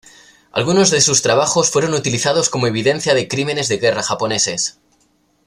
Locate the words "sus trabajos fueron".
0.99-1.93